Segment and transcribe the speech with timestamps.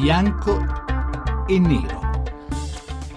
[0.00, 2.22] bianco e nero.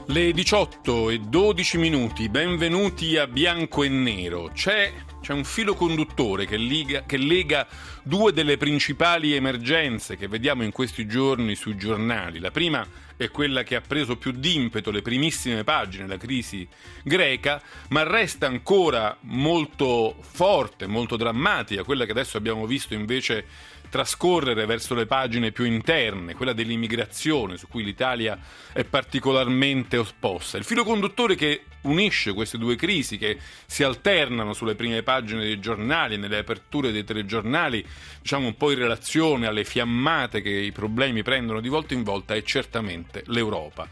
[0.07, 4.49] Le 18 e 12 minuti, benvenuti a Bianco e Nero.
[4.51, 4.91] C'è,
[5.21, 7.67] c'è un filo conduttore che lega, che lega
[8.01, 12.39] due delle principali emergenze che vediamo in questi giorni sui giornali.
[12.39, 12.83] La prima
[13.15, 16.67] è quella che ha preso più d'impeto le primissime pagine, la crisi
[17.03, 23.45] greca, ma resta ancora molto forte, molto drammatica, quella che adesso abbiamo visto invece
[23.91, 28.39] trascorrere verso le pagine più interne, quella dell'immigrazione, su cui l'Italia
[28.71, 30.57] è particolarmente opposta.
[30.57, 35.59] Il filo conduttore che unisce queste due crisi, che si alternano sulle prime pagine dei
[35.59, 37.85] giornali, nelle aperture dei telegiornali,
[38.21, 42.33] diciamo un po' in relazione alle fiammate che i problemi prendono di volta in volta,
[42.33, 43.87] è certamente l'Europa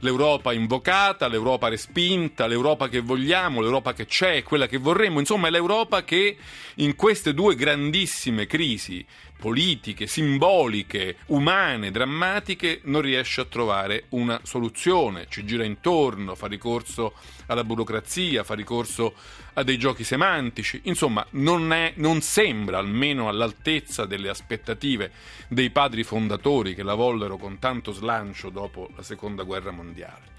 [0.00, 5.50] l'Europa invocata, l'Europa respinta, l'Europa che vogliamo, l'Europa che c'è, quella che vorremmo, insomma è
[5.50, 6.36] l'Europa che
[6.76, 9.04] in queste due grandissime crisi
[9.38, 17.14] politiche, simboliche, umane, drammatiche, non riesce a trovare una soluzione, ci gira intorno, fa ricorso
[17.46, 19.14] alla burocrazia, fa ricorso
[19.54, 25.12] a dei giochi semantici, insomma non, è, non sembra almeno all'altezza delle aspettative
[25.48, 30.34] dei padri fondatori che la vollero con tanto slancio dopo la seconda guerra mondiale.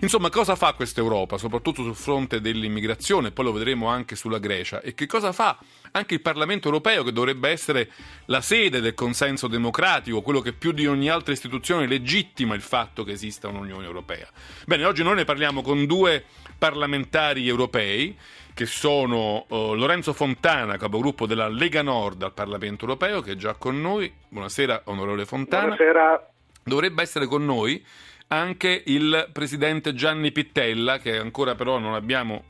[0.00, 4.82] Insomma, cosa fa questa Europa, soprattutto sul fronte dell'immigrazione, poi lo vedremo anche sulla Grecia,
[4.82, 5.58] e che cosa fa
[5.92, 7.90] anche il Parlamento europeo, che dovrebbe essere
[8.26, 13.04] la sede del consenso democratico, quello che più di ogni altra istituzione legittima il fatto
[13.04, 14.28] che esista un'Unione Europea.
[14.66, 16.24] Bene, oggi noi ne parliamo con due
[16.58, 18.16] parlamentari europei,
[18.52, 23.54] che sono uh, Lorenzo Fontana, capogruppo della Lega Nord al Parlamento europeo, che è già
[23.54, 24.12] con noi.
[24.28, 25.74] Buonasera, onorevole Fontana.
[25.74, 26.30] Buonasera.
[26.62, 27.84] Dovrebbe essere con noi
[28.28, 32.44] anche il presidente Gianni Pittella, che ancora però non abbiamo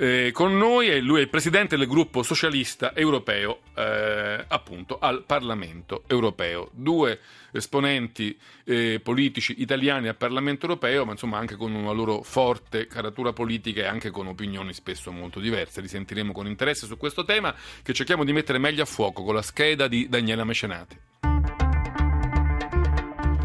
[0.00, 5.24] eh, con noi, e lui è il presidente del gruppo socialista europeo, eh, appunto, al
[5.24, 6.70] Parlamento europeo.
[6.72, 7.18] Due
[7.50, 13.32] esponenti eh, politici italiani al Parlamento europeo, ma insomma anche con una loro forte caratura
[13.32, 15.80] politica e anche con opinioni spesso molto diverse.
[15.80, 19.34] Li sentiremo con interesse su questo tema che cerchiamo di mettere meglio a fuoco con
[19.34, 21.07] la scheda di Daniela Mecenati.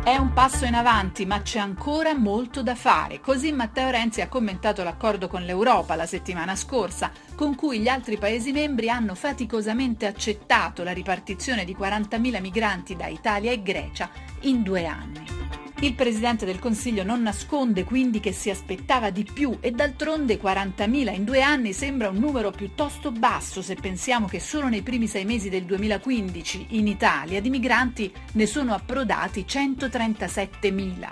[0.04, 3.22] È un passo in avanti, ma c'è ancora molto da fare.
[3.22, 8.18] Così Matteo Renzi ha commentato l'accordo con l'Europa la settimana scorsa, con cui gli altri
[8.18, 14.10] Paesi membri hanno faticosamente accettato la ripartizione di 40.000 migranti da Italia e Grecia
[14.42, 15.63] in due anni.
[15.84, 21.14] Il Presidente del Consiglio non nasconde quindi che si aspettava di più e d'altronde 40.000
[21.14, 25.26] in due anni sembra un numero piuttosto basso se pensiamo che solo nei primi sei
[25.26, 31.10] mesi del 2015 in Italia di migranti ne sono approdati 137.000.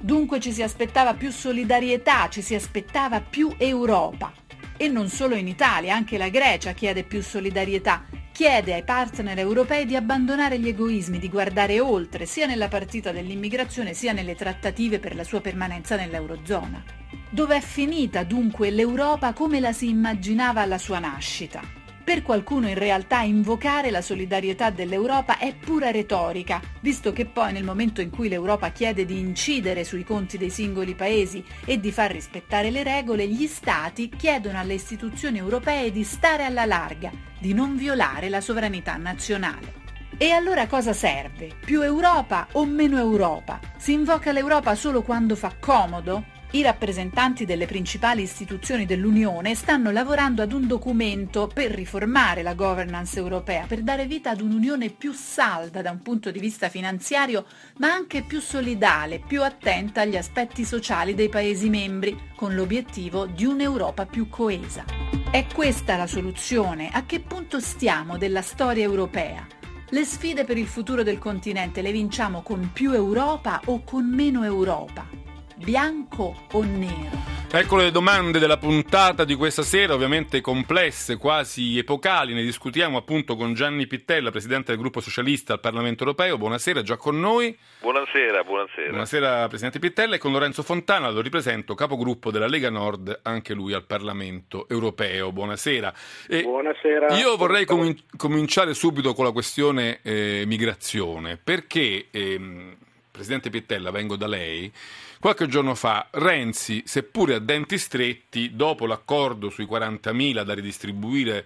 [0.00, 4.32] Dunque ci si aspettava più solidarietà, ci si aspettava più Europa.
[4.76, 8.04] E non solo in Italia, anche la Grecia chiede più solidarietà
[8.38, 13.94] chiede ai partner europei di abbandonare gli egoismi, di guardare oltre, sia nella partita dell'immigrazione
[13.94, 16.80] sia nelle trattative per la sua permanenza nell'Eurozona.
[17.28, 21.77] Dov'è finita dunque l'Europa come la si immaginava alla sua nascita?
[22.08, 27.64] Per qualcuno in realtà invocare la solidarietà dell'Europa è pura retorica, visto che poi nel
[27.64, 32.10] momento in cui l'Europa chiede di incidere sui conti dei singoli paesi e di far
[32.10, 37.76] rispettare le regole, gli Stati chiedono alle istituzioni europee di stare alla larga, di non
[37.76, 39.74] violare la sovranità nazionale.
[40.16, 41.56] E allora cosa serve?
[41.62, 43.60] Più Europa o meno Europa?
[43.76, 46.36] Si invoca l'Europa solo quando fa comodo?
[46.50, 53.18] I rappresentanti delle principali istituzioni dell'Unione stanno lavorando ad un documento per riformare la governance
[53.18, 57.44] europea, per dare vita ad un'Unione più salda da un punto di vista finanziario,
[57.76, 63.44] ma anche più solidale, più attenta agli aspetti sociali dei Paesi membri, con l'obiettivo di
[63.44, 64.86] un'Europa più coesa.
[65.30, 66.88] È questa la soluzione?
[66.90, 69.46] A che punto stiamo della storia europea?
[69.90, 74.44] Le sfide per il futuro del continente le vinciamo con più Europa o con meno
[74.44, 75.17] Europa?
[75.58, 77.36] Bianco o nero?
[77.50, 82.34] Ecco le domande della puntata di questa sera, ovviamente complesse, quasi epocali.
[82.34, 86.36] Ne discutiamo appunto con Gianni Pittella, presidente del gruppo socialista al Parlamento europeo.
[86.36, 87.56] Buonasera, già con noi.
[87.80, 88.88] Buonasera, buonasera.
[88.90, 90.16] Buonasera, presidente Pittella.
[90.16, 95.32] E con Lorenzo Fontana, lo ripresento, capogruppo della Lega Nord, anche lui al Parlamento europeo.
[95.32, 95.94] Buonasera.
[96.28, 97.16] E buonasera.
[97.16, 102.76] Io vorrei com- cominciare subito con la questione eh, migrazione, perché, eh,
[103.18, 104.72] presidente Pittella, vengo da lei.
[105.18, 111.44] Qualche giorno fa Renzi, seppure a denti stretti, dopo l'accordo sui 40.000 da ridistribuire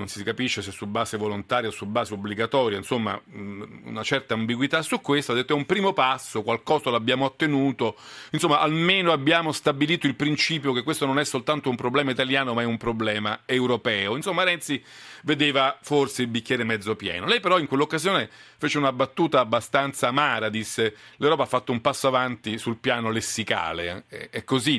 [0.00, 4.80] non si capisce se su base volontaria o su base obbligatoria, insomma una certa ambiguità
[4.82, 7.96] su questo, ha detto è un primo passo, qualcosa l'abbiamo ottenuto,
[8.32, 12.62] insomma almeno abbiamo stabilito il principio che questo non è soltanto un problema italiano ma
[12.62, 14.16] è un problema europeo.
[14.16, 14.82] Insomma Renzi
[15.22, 17.26] vedeva forse il bicchiere mezzo pieno.
[17.26, 22.08] Lei però in quell'occasione fece una battuta abbastanza amara, disse l'Europa ha fatto un passo
[22.08, 24.78] avanti sul piano lessicale, è così,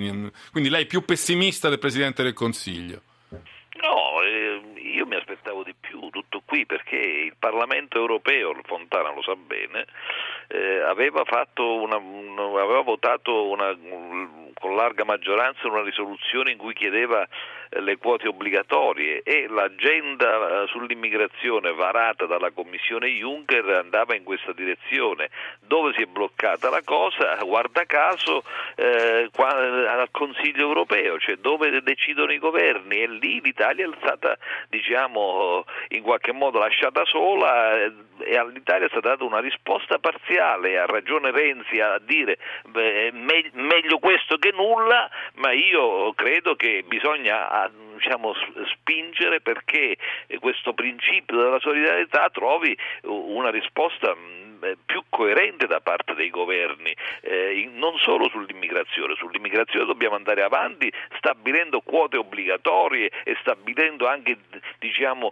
[0.51, 3.03] quindi lei è più pessimista del Presidente del Consiglio.
[5.31, 9.85] Aspettavo di più, tutto qui, perché il Parlamento europeo, Fontana lo sa bene,
[10.47, 11.23] eh, aveva,
[11.63, 13.69] una, un, aveva, votato una,
[14.53, 17.27] con larga maggioranza una risoluzione in cui chiedeva
[17.69, 24.53] eh, le quote obbligatorie e l'agenda eh, sull'immigrazione varata dalla Commissione Juncker andava in questa
[24.53, 25.29] direzione.
[25.59, 27.35] Dove si è bloccata la cosa?
[27.43, 28.43] Guarda caso
[28.75, 34.37] eh, qua, al Consiglio europeo, cioè dove decidono i governi e lì l'Italia è stata
[34.69, 40.79] diciamo, in qualche modo lasciata sola eh, e all'Italia è stata data una risposta parziale,
[40.79, 42.37] ha ragione Renzi a dire
[42.69, 48.33] beh, me- meglio questo che nulla, ma io credo che bisogna diciamo,
[48.73, 49.97] spingere perché
[50.39, 54.15] questo principio della solidarietà trovi una risposta
[54.63, 60.91] eh, più coerente da parte dei governi, eh, non solo sull'immigrazione, sull'immigrazione dobbiamo andare avanti
[61.17, 64.37] stabilendo quote obbligatorie e stabilendo anche
[64.77, 65.31] diciamo,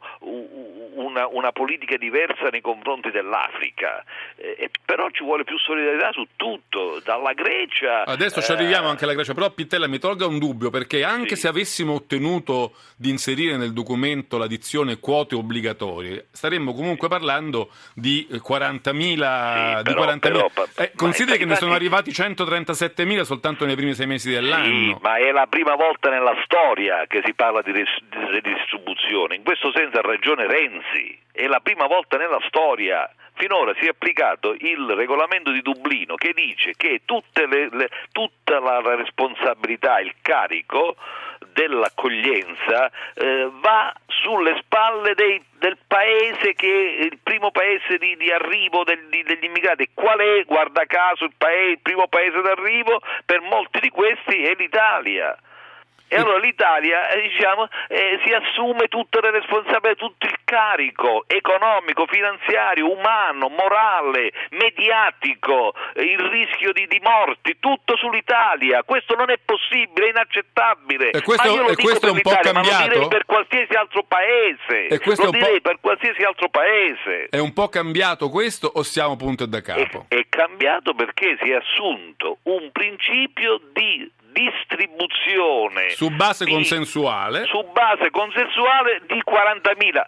[1.00, 4.04] una, una, politica diversa nei confronti dell'Africa,
[4.36, 8.06] eh, però ci vuole più solidarietà su tutto, dalla Grecia.
[8.06, 11.36] Adesso ci arriviamo eh, anche alla Grecia, però Pittella mi tolga un dubbio perché anche
[11.36, 11.42] sì.
[11.42, 18.28] se avessimo ottenuto di inserire nel documento la dizione quote obbligatorie, staremmo comunque parlando di
[18.30, 20.20] 40.000 sì, di 40.000.
[20.20, 24.66] Però, eh, consideri che ne sono arrivati 137.000 soltanto nei primi sei mesi dell'anno.
[24.66, 29.36] Sì, ma è la prima volta nella storia che si parla di redistribuzione.
[29.36, 30.89] In questo senso ha ragione Renzi.
[31.32, 33.10] È la prima volta nella storia
[33.40, 37.02] finora si è applicato il regolamento di Dublino che dice che
[37.34, 40.98] le, le, tutta la responsabilità, il carico
[41.54, 48.30] dell'accoglienza eh, va sulle spalle dei, del paese che è il primo paese di, di
[48.30, 49.90] arrivo del, di, degli immigrati.
[49.94, 53.00] Qual è, guarda caso, il, paese, il primo paese d'arrivo?
[53.26, 55.38] Per molti di questi è l'Italia.
[56.12, 62.08] E allora l'Italia eh, diciamo, eh, si assume tutte le responsabilità, tutto il carico economico,
[62.08, 68.82] finanziario, umano, morale, mediatico, eh, il rischio di, di, morti, tutto sull'Italia.
[68.84, 71.12] Questo non è possibile, è inaccettabile.
[71.12, 72.70] E questo, ma io lo e questo è un po' cambiato?
[72.70, 74.88] Ma lo direi per qualsiasi altro paese.
[74.88, 77.28] E questo lo direi per qualsiasi altro paese.
[77.30, 80.06] È un po' cambiato questo o siamo punto e da capo?
[80.08, 87.44] È, è cambiato perché si è assunto un principio di distribuzione su base di, consensuale.
[87.46, 90.08] su base consensuale di 40.000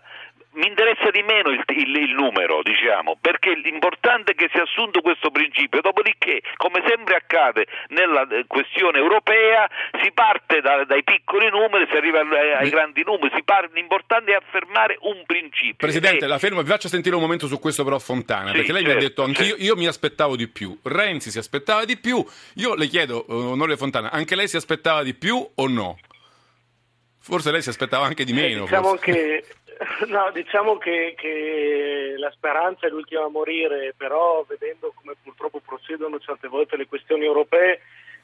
[0.53, 5.01] mi interessa di meno il, il, il, numero, diciamo, perché l'importante è che sia assunto
[5.01, 9.69] questo principio, dopodiché, come sempre accade nella eh, questione europea,
[10.01, 14.35] si parte da, dai piccoli numeri, si arriva ai, ai grandi numeri, parte, l'importante è
[14.35, 15.75] affermare un principio.
[15.77, 16.27] Presidente, e...
[16.27, 18.97] la fermo, vi faccio sentire un momento su questo però Fontana, sì, perché lei certo,
[18.97, 19.63] mi ha certo, detto anch'io, certo.
[19.63, 22.23] io mi aspettavo di più, Renzi si aspettava di più,
[22.55, 25.97] io le chiedo, eh, onorevole Fontana, anche lei si aspettava di più o no?
[27.23, 28.61] Forse lei si aspettava anche di meno.
[28.61, 29.45] Eh, diciamo che
[30.07, 36.19] No, diciamo che, che, la speranza è l'ultima a morire, però vedendo come purtroppo procedono
[36.19, 37.81] certe volte le questioni europee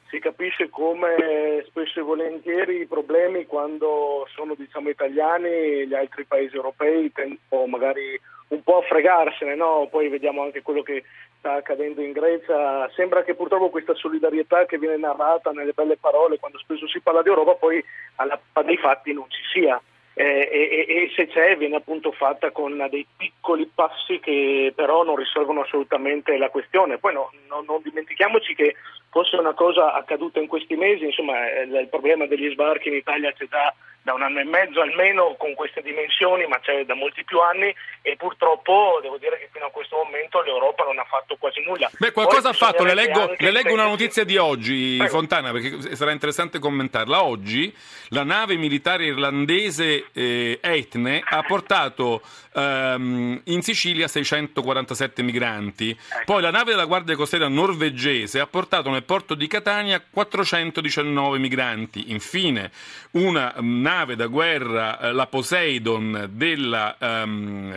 [0.08, 6.56] si capisce come spesso e volentieri i problemi quando sono diciamo, italiani gli altri paesi
[6.56, 8.18] europei tendono magari
[8.48, 9.86] un po' a fregarsene, no?
[9.90, 11.04] poi vediamo anche quello che
[11.38, 16.38] sta accadendo in Grecia, sembra che purtroppo questa solidarietà che viene narrata nelle belle parole
[16.38, 17.84] quando spesso si parla di Europa poi
[18.16, 19.78] alla dei fatti non ci sia
[20.20, 25.14] eh, e, e, se c'è viene appunto fatta con dei piccoli passi che però non
[25.14, 26.98] risolvono assolutamente la questione.
[26.98, 28.74] Poi no, no, non dimentichiamoci che
[29.10, 33.30] fosse una cosa accaduta in questi mesi, insomma eh, il problema degli sbarchi in Italia
[33.30, 33.72] c'è già
[34.08, 37.74] da un anno e mezzo almeno con queste dimensioni, ma c'è da molti più anni
[38.00, 41.90] e purtroppo devo dire che fino a questo momento l'Europa non ha fatto quasi nulla.
[41.98, 45.12] Beh, qualcosa ha fatto, le leggo, le leggo una notizia di oggi, Prego.
[45.12, 47.22] Fontana, perché sarà interessante commentarla.
[47.22, 47.74] Oggi
[48.08, 52.22] la nave militare irlandese eh, Etne ha portato
[52.54, 56.22] ehm, in Sicilia 647 migranti, ecco.
[56.24, 62.10] poi la nave della Guardia Costiera norvegese ha portato nel porto di Catania 419 migranti,
[62.10, 62.70] infine
[63.10, 67.72] una nave nave da guerra, eh, la Poseidon della, um,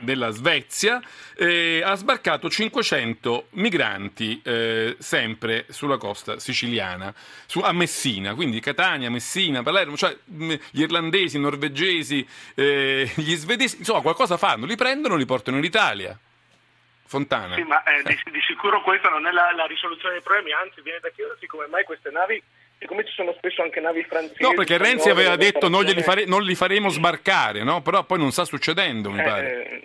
[0.00, 1.02] della Svezia,
[1.34, 7.12] eh, ha sbarcato 500 migranti eh, sempre sulla costa siciliana,
[7.46, 13.34] su, a Messina, quindi Catania, Messina, Palermo, cioè mh, gli irlandesi, i norvegesi, eh, gli
[13.34, 16.16] svedesi, insomma qualcosa fanno, li prendono, li portano in Italia.
[17.10, 17.56] Fontana.
[17.56, 20.80] Sì, ma eh, di, di, sicuro questa non è la, la, risoluzione dei problemi, anzi
[20.80, 22.40] viene da chiedersi come mai queste navi,
[22.80, 24.42] siccome ci sono spesso anche navi francesi...
[24.42, 27.82] No, perché Renzi aveva detto non, fare, non, li faremo sbarcare, no?
[27.82, 29.80] però poi non sta succedendo, mi eh, pare.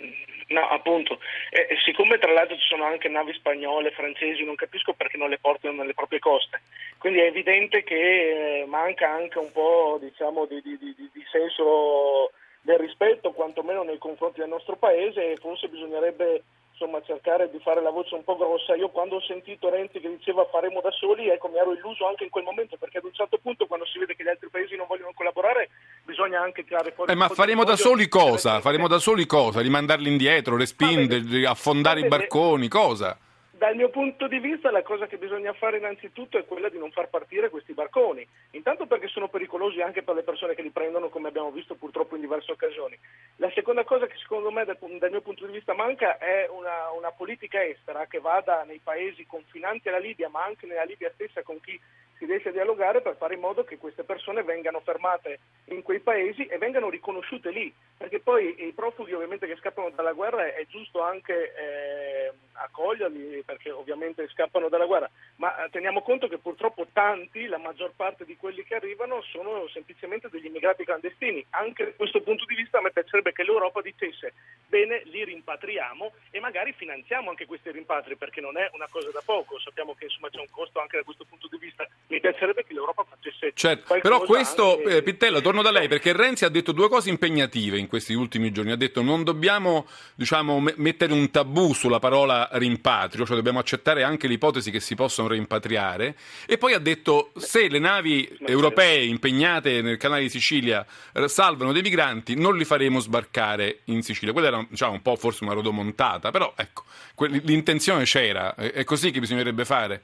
[0.47, 1.19] No, appunto.
[1.49, 5.39] Eh, siccome tra l'altro ci sono anche navi spagnole, francesi, non capisco perché non le
[5.39, 6.61] portano nelle proprie coste.
[6.97, 12.31] Quindi è evidente che eh, manca anche un po' diciamo, di, di, di, di senso
[12.61, 16.43] del rispetto, quantomeno nei confronti del nostro paese, e forse bisognerebbe
[16.77, 18.75] insomma, cercare di fare la voce un po' grossa.
[18.75, 22.25] Io quando ho sentito Renzi che diceva faremo da soli, ecco, mi ero illuso anche
[22.25, 24.75] in quel momento, perché ad un certo punto quando si vede che gli altri paesi
[24.75, 25.69] non vogliono collaborare,
[26.03, 27.11] bisogna anche tirare fuori...
[27.11, 28.59] Eh, ma faremo da soli cosa?
[28.59, 29.61] Faremo da soli cosa?
[29.61, 33.17] Rimandarli indietro, respingerli, affondare i barconi, cosa?
[33.57, 36.91] Dal mio punto di vista la cosa che bisogna fare innanzitutto è quella di non
[36.91, 41.07] far partire questi barconi, intanto perché sono pericolosi anche per le persone che li prendono
[41.07, 42.99] come abbiamo visto purtroppo in diverse occasioni.
[43.37, 44.77] La seconda cosa che secondo me dal,
[45.09, 49.87] mio punto di vista manca è una, una, politica estera che vada nei paesi confinanti
[49.87, 51.79] alla Libia ma anche nella Libia stessa con chi
[52.17, 55.99] si riesce a dialogare per fare in modo che queste persone vengano fermate in quei
[55.99, 60.65] paesi e vengano riconosciute lì, perché poi i profughi ovviamente che scappano dalla guerra è
[60.67, 66.87] giusto anche eh, accoglierli perché ovviamente scappano dalla guerra, ma eh, teniamo conto che purtroppo
[66.91, 71.45] tanti, la maggior parte di quelli che arrivano sono semplicemente degli immigrati clandestini.
[71.51, 74.33] Anche da questo punto di vista a me piacerebbe che l'Europa dicesse
[74.67, 79.21] bene, li rimpatriamo e magari finanziamo anche questi rimpatri perché non è una cosa da
[79.23, 81.87] poco, sappiamo che insomma c'è un costo anche da questo punto di vista.
[82.07, 84.97] Mi piacerebbe che l'Europa facesse certo, però questo anche...
[84.97, 88.51] eh, Pittello, torno da lei perché Renzi ha detto due cose impegnative in questi ultimi
[88.51, 94.03] giorni, ha detto non dobbiamo diciamo, mettere un tabù sulla parola rimpatrio, cioè dobbiamo accettare
[94.03, 99.81] anche l'ipotesi che si possano rimpatriare e poi ha detto se le navi europee impegnate
[99.81, 104.31] nel canale di Sicilia eh, salvano dei migranti non li faremo sbarcare in Sicilia.
[104.31, 106.83] Quella era diciamo, un po' forse una rodomontata, però ecco,
[107.27, 110.01] l'intenzione c'era, è così che bisognerebbe fare.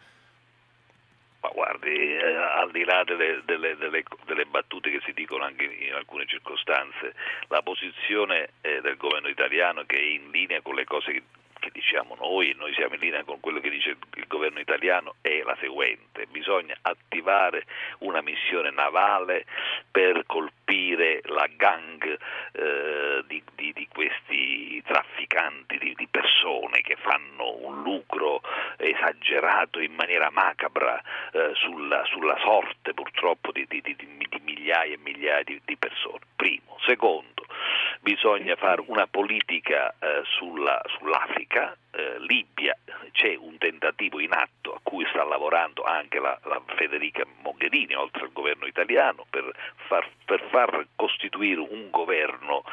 [1.41, 5.63] Ma guardi, eh, al di là delle, delle, delle, delle, battute che si dicono anche
[5.63, 7.15] in alcune circostanze,
[7.47, 11.23] la posizione eh, del governo italiano che è in linea con le cose che
[11.61, 15.43] che diciamo noi, noi siamo in linea con quello che dice il governo italiano, è
[15.43, 17.65] la seguente, bisogna attivare
[17.99, 19.45] una missione navale
[19.91, 22.17] per colpire la gang
[22.53, 24.10] eh, di, di, di, questi
[25.91, 28.41] di, di, persone che fanno un lucro
[28.77, 31.01] esagerato in maniera macabra
[31.33, 33.67] eh, sulla, sulla, sorte purtroppo di,
[34.43, 36.19] migliaia e migliaia di, persone.
[36.35, 36.77] Primo.
[36.85, 37.45] Secondo,
[38.01, 42.75] bisogna fare una politica eh, sulla, sull'Africa, eh, Libia,
[43.11, 48.23] c'è un tentativo in atto a cui sta lavorando anche la, la Federica Mogherini, oltre
[48.23, 49.53] al governo italiano, per
[49.87, 52.63] far, per far, costituire un governo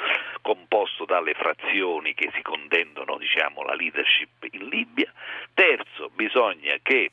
[0.48, 5.12] composto dalle frazioni che si contendono diciamo, la leadership in Libia.
[5.52, 7.10] Terzo, bisogna che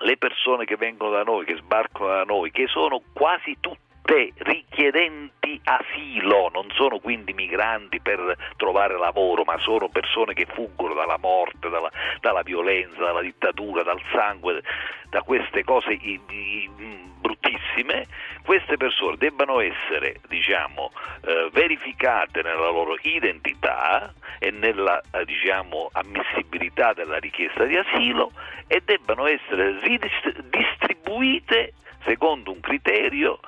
[0.00, 3.89] le persone che vengono da noi, che sbarcano da noi, che sono quasi tutte
[4.38, 11.18] richiedenti asilo, non sono quindi migranti per trovare lavoro, ma sono persone che fuggono dalla
[11.18, 11.90] morte, dalla,
[12.20, 14.62] dalla violenza, dalla dittatura, dal sangue,
[15.08, 15.98] da queste cose
[17.20, 18.06] bruttissime,
[18.42, 20.90] queste persone debbano essere diciamo,
[21.22, 28.32] eh, verificate nella loro identità e nella eh, diciamo, ammissibilità della richiesta di asilo
[28.66, 31.74] e debbano essere ridistribuite
[32.04, 33.38] secondo un criterio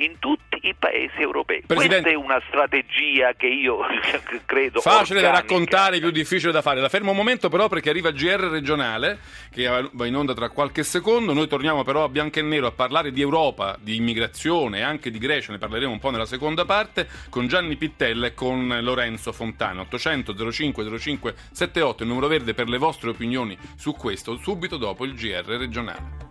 [0.00, 1.62] in tutti i paesi europei.
[1.66, 3.78] Presidente, Questa è una strategia che io
[4.46, 5.30] credo facile organica.
[5.30, 6.80] da raccontare, più difficile da fare.
[6.80, 9.18] La fermo un momento però perché arriva il GR regionale
[9.50, 11.32] che va in onda tra qualche secondo.
[11.32, 15.10] Noi torniamo però a bianco e nero a parlare di Europa, di immigrazione e anche
[15.10, 19.32] di Grecia, ne parleremo un po' nella seconda parte con Gianni Pittella e con Lorenzo
[19.32, 19.82] Fontana.
[19.82, 25.04] 800 05 05 78 il numero verde per le vostre opinioni su questo subito dopo
[25.04, 26.29] il GR regionale.